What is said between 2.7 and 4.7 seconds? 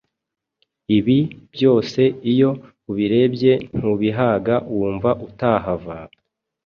ubirebye ntubihaga